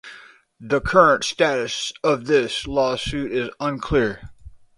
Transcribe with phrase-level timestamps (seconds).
[0.59, 4.31] The current status of this lawsuit is unclear.